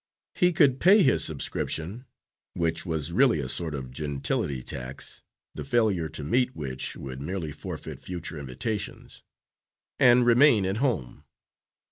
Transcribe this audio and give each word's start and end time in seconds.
He 0.33 0.51
could 0.51 0.79
pay 0.79 1.03
his 1.03 1.23
subscription, 1.23 2.05
which 2.55 2.87
was 2.87 3.11
really 3.11 3.39
a 3.39 3.47
sort 3.47 3.75
of 3.75 3.91
gentility 3.91 4.63
tax, 4.63 5.21
the 5.53 5.63
failure 5.63 6.09
to 6.09 6.23
meet 6.23 6.55
which 6.55 6.95
would 6.95 7.21
merely 7.21 7.51
forfeit 7.51 7.99
future 7.99 8.39
invitations, 8.39 9.21
and 9.99 10.25
remain 10.25 10.65
at 10.65 10.77
home. 10.77 11.25